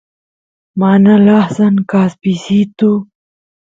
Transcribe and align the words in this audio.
mana 0.81 1.11
lasan 1.27 1.75
kaspisitu 1.89 2.91